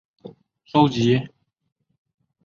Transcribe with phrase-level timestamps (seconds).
[0.03, 0.33] 收录
[0.87, 1.33] 三首新广东歌。